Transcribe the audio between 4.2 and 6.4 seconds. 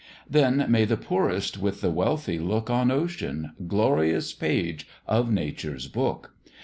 page of Nature's book!